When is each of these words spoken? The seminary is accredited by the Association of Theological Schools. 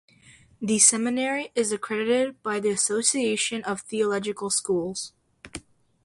The 0.59 0.79
seminary 0.79 1.51
is 1.53 1.71
accredited 1.71 2.41
by 2.41 2.59
the 2.59 2.71
Association 2.71 3.61
of 3.65 3.81
Theological 3.81 4.49
Schools. 4.49 5.13